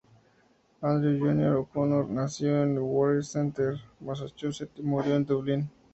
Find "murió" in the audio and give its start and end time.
4.81-5.13